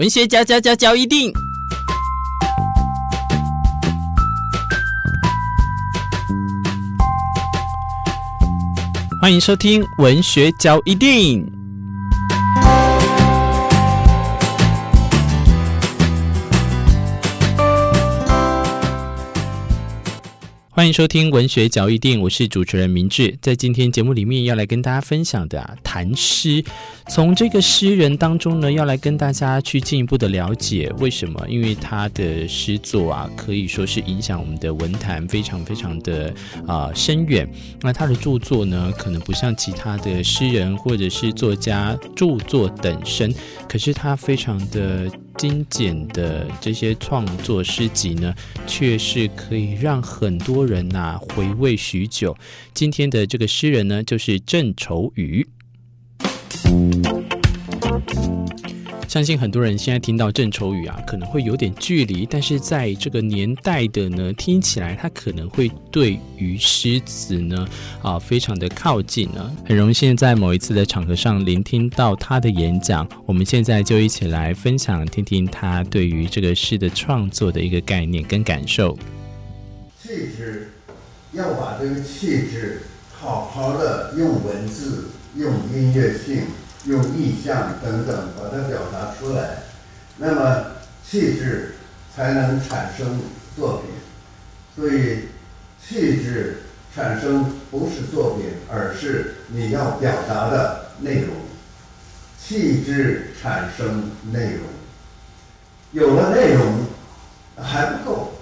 [0.00, 1.30] 文学嚼嚼嚼嚼一定，
[9.20, 11.59] 欢迎收听文学交一定。
[20.80, 23.36] 欢迎收听文学嚼一錠，我是主持人明志。
[23.42, 26.64] 在今天节目里面要来跟大家分享的啊，谈诗，
[27.06, 31.46] 从这个诗人当中呢，要来跟大家去进一步的了解为什么？
[31.50, 36.32] 因为他的诗作啊，可以说是影响我们的文坛非常非常的
[36.66, 37.46] 啊、深远。
[37.82, 43.34] 那他的著作呢，可能不像其他的诗人或者是作家著作等身，
[43.68, 45.10] 可是他非常的。
[45.40, 48.34] 精简的这些创作诗集呢，
[48.66, 52.36] 却是可以让很多人呐、回味许久。
[52.74, 55.48] 今天的这个诗人呢，就是郑愁予。
[59.10, 67.66] 相信很多人现在听到郑愁予啊，可能会有点距离，但是在这个年代的呢，听起来他可能会对于诗词呢
[68.02, 69.52] 啊非常的靠近呢。
[69.66, 78.96] 很荣幸在某一次的场合上聆听到他的演讲，我们现在就一起来分享，听听他对于这个诗的创作的一个概念跟感受。
[80.00, 80.70] 气质，
[81.32, 86.42] 要把这个气质好好的用文字、用音乐性。
[86.84, 89.58] 用意象等等把它表达出来，
[90.16, 90.66] 那么
[91.06, 91.74] 气质
[92.14, 93.20] 才能产生
[93.54, 93.90] 作品。
[94.74, 95.28] 所以
[95.86, 96.62] 气质
[96.94, 101.34] 产生不是作品，而是你要表达的内容。
[102.42, 104.62] 气质产生内容，
[105.92, 106.84] 有了内容
[107.56, 108.32] 还不够，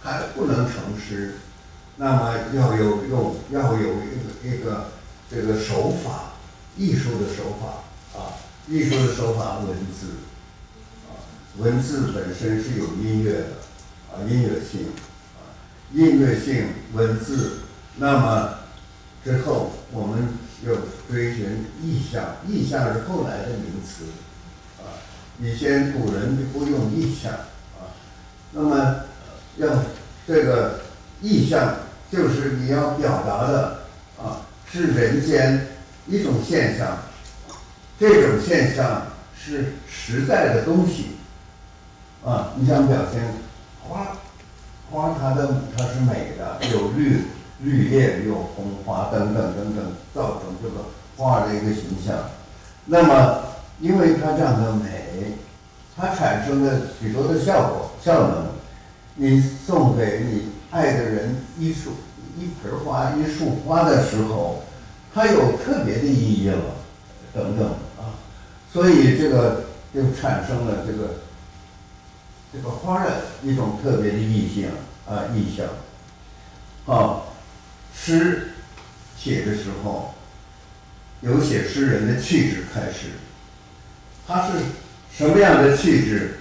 [0.00, 1.34] 还不能成诗。
[1.96, 4.86] 那么要有用，要有一个一个
[5.30, 6.31] 这个手法。
[6.76, 10.16] 艺术的手法啊，艺术的手法，文字
[11.08, 11.20] 啊，
[11.58, 13.46] 文字本身是有音乐的
[14.10, 14.88] 啊，音乐性
[15.36, 15.52] 啊，
[15.92, 17.58] 音乐性文字。
[17.96, 18.54] 那么
[19.22, 20.28] 之后我们
[20.64, 20.74] 又
[21.10, 24.04] 追寻意象，意象是后来的名词
[24.78, 24.96] 啊。
[25.38, 27.92] 以前古人就不用意象啊。
[28.52, 29.04] 那么
[29.58, 29.68] 要
[30.26, 30.80] 这个
[31.20, 31.76] 意象，
[32.10, 33.82] 就是你要表达的
[34.18, 35.68] 啊，是人间。
[36.06, 36.98] 一种现象，
[37.98, 39.02] 这种现象
[39.38, 41.12] 是实在的东西，
[42.24, 43.22] 啊，你想表现
[43.80, 44.16] 花，
[44.90, 47.22] 花它的它是美的，有绿
[47.60, 50.86] 绿叶，有红花等等等等，造成这个
[51.16, 52.16] 花的一个形象。
[52.86, 53.44] 那么，
[53.78, 55.34] 因为它长得美，
[55.96, 58.46] 它产生了许多的效果效能。
[59.14, 61.90] 你送给你爱的人一束
[62.38, 64.64] 一盆花一束花的时候。
[65.14, 66.58] 它有特别的意义了，
[67.34, 67.66] 等等
[67.98, 68.16] 啊，
[68.72, 69.64] 所以这个
[69.94, 71.16] 就产生了这个
[72.50, 74.70] 这个花的一种特别的意象
[75.06, 75.66] 啊，意象。
[76.86, 77.24] 啊，
[77.94, 78.52] 诗
[79.18, 80.14] 写的时候，
[81.20, 83.10] 有写诗人的气质开始，
[84.26, 84.54] 他是
[85.14, 86.38] 什么样的气质，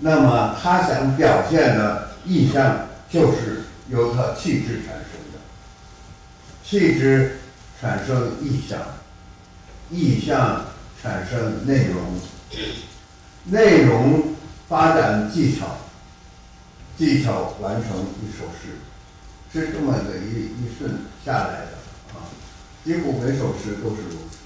[0.00, 5.38] 那么他想表现的意象就是由他气质产生的，
[6.64, 7.36] 气质。
[7.80, 8.78] 产生意象，
[9.90, 10.66] 意象
[11.02, 12.20] 产生内容，
[13.44, 14.34] 内容
[14.68, 15.78] 发展技巧，
[16.98, 18.76] 技巧完成一首诗，
[19.50, 21.68] 是这么的一一顺下来的。
[22.12, 22.20] 啊，
[22.84, 24.36] 几乎每首诗都是如此。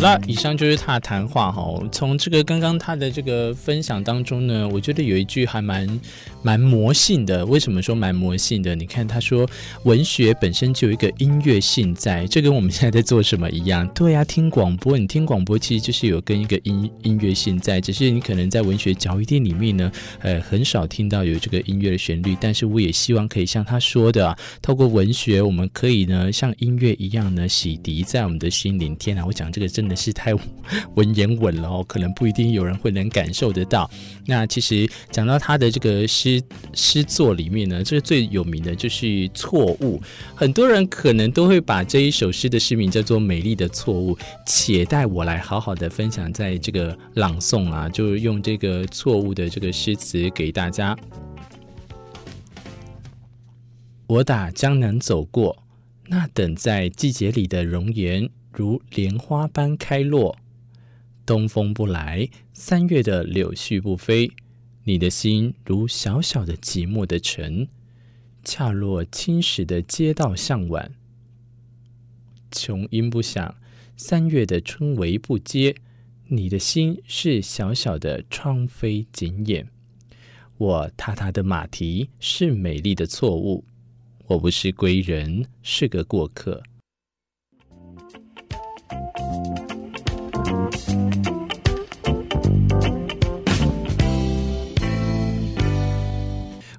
[0.00, 1.78] 好了，以上就是他的谈话哈。
[1.92, 6.00] 从这个刚刚他的这个分享当中呢，我觉得有一句还蛮
[6.42, 7.44] 蛮魔性的。
[7.44, 8.74] 为什么说蛮魔性的？
[8.74, 9.46] 你看他说，
[9.84, 13.86] 文学本身就有一个音乐性在，这跟我们现在在做什么一样？
[13.94, 22.34] 对呀、啊，听广播，你听广播其实就是有跟一个音音乐性在，只是你可能在文学嚼一錠里面呢，呃，很少听到有这个音乐的旋律。
[22.40, 28.96] 但是我也希望可以像他说的、啊，透过文学，我们可以呢像音乐一样呢洗涤在我们的心灵。
[28.96, 30.00] 天哪，我讲这个真的。
[30.00, 30.32] 是太
[30.94, 33.90] 文言文了哦，可能不一定有人会能感受得到。
[34.24, 36.42] 那其实讲到他的这个诗
[36.72, 40.00] 诗作里面呢，这个最有名的就是错误。
[40.34, 44.16] 很多人可能都会把这一首诗的诗名叫做《美丽的错误》，
[44.46, 50.96] 且待我来好好的分享，在这个朗诵啊，就用这个错误的这个诗词给大家。
[54.06, 55.62] 我打江南走过，
[56.08, 58.30] 那等在季节里的容颜。
[58.52, 60.36] 如莲花般开落，
[61.24, 64.32] 东风不来，三月的柳絮不飞，
[64.84, 67.68] 你的心如小小的寂寞的城，
[68.44, 70.92] 恰落青石的街道向晚。
[72.50, 73.54] 琼音不响，
[73.96, 75.76] 三月的春雷不接。
[76.32, 79.68] 你的心是小小的窗扉紧掩，
[80.58, 83.64] 我踏踏的马蹄是美丽的错误。
[84.26, 86.62] 我不是归人，是个过客。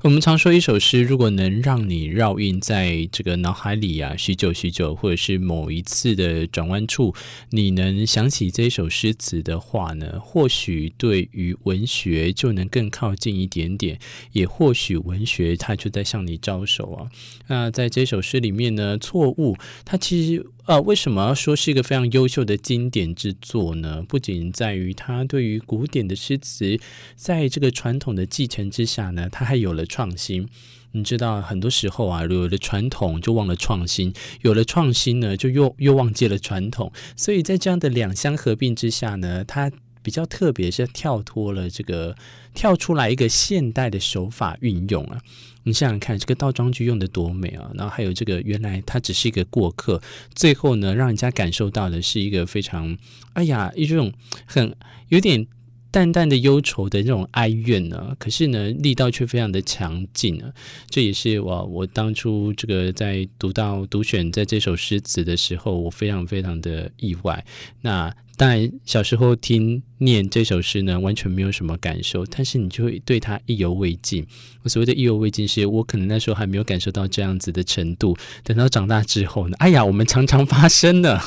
[0.04, 7.14] 我们常说，一首诗如果能让你绕印在这个脑海里啊，许久许久，或者是某一次的转弯处，
[7.52, 14.00] 你能想起这首诗词的话呢，或许对于文学就能更靠近一点点，
[14.32, 17.12] 也或许文学它就在向你招手啊。
[17.46, 19.56] 那在这首诗里面呢，错误，
[19.86, 20.44] 它其实。
[20.72, 24.02] 呃，为什么要说是一个非常优秀的经典之作呢？
[24.08, 26.80] 不仅在于它对于古典的诗词，
[27.18, 30.48] 在这个传统的继承之下呢，它还有了创新。
[30.94, 34.14] 你知道，很多时候啊，有了传统就忘了创新，
[34.44, 36.90] 有了创新呢，就又又忘记了传统。
[37.18, 39.70] 所以在这样的两相合并之下呢，它
[40.02, 42.16] 比较特别，是跳脱了这个，
[42.54, 45.22] 跳出来一个现代的手法运用啊。
[45.64, 47.70] 你想想看，这个倒装句用得多美啊！
[47.76, 50.02] 然后还有这个，原来他只是一个过客，
[50.34, 52.98] 最后呢，让人家感受到的是一个非常，
[53.34, 54.12] 哎呀，一种
[54.48, 54.76] 很
[55.10, 55.46] 有点
[55.92, 58.16] 淡淡的忧愁的这种哀怨呢。
[58.18, 60.52] 可是呢，力道却非常的强劲啊！
[60.90, 67.46] 这也是我我当初这个在读到读选在这首诗词的时候，我非常非常的意外。
[67.82, 69.84] 那当然，小时候听。
[70.04, 74.26] 念这首诗呢，完全没有什么感受，但是你就会对它意犹未尽。
[74.64, 78.18] 我所谓的意犹未尽，是我可能那时候还没有感受到这样子的程度。
[78.44, 81.22] 等到长大之后呢， 哎呀，我们常常发生的。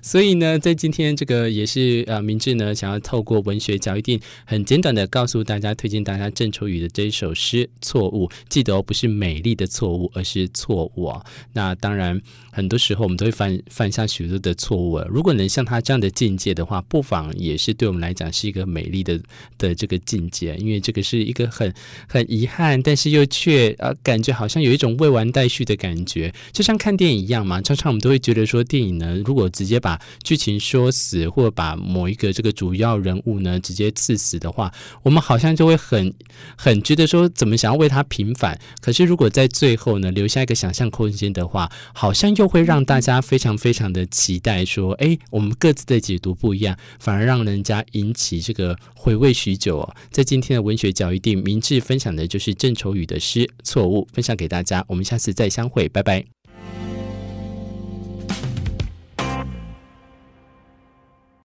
[0.00, 8.28] 所以呢，在今天这个也是呃，明志呢想要透过文学角一定很简短的告诉大家，推荐大家郑愁予的这一首诗《错误》。
[8.48, 11.20] 记得哦，不是美丽的错误，而是错误啊。
[11.54, 12.22] 那当然，
[12.52, 15.00] 很多时候我们都会犯犯下许多的错误。
[15.08, 17.72] 如果能像他这样的的境界的话，不妨也是。
[17.74, 19.20] 对我们来讲是一个美丽的
[19.58, 21.72] 的这个境界，因为这个是一个很
[22.06, 27.60] 很遗憾，但是又却呃感觉好像有一种未完待续的感觉，就像看电影一样嘛。
[27.60, 34.72] 常常我们都会觉得说，电影呢，如果直接把剧情说死，或把某一个这个主要人物呢直接刺死的话，
[35.02, 36.14] 我们好像就会很
[36.56, 38.58] 很觉得说，怎么想要为他平反。
[38.80, 47.44] 可是如果在最后呢留下一个想象空间的话，好像又会让大家非常非常的期待说，哎，我们各自的解读不一样，反而让。
[47.44, 54.82] 人家引起这个回味许久哦，在今天的文学角一定明智分享的就是郑愁予的诗《错误》，分享给大家。
[54.88, 56.33] 我们下次再相会，拜拜。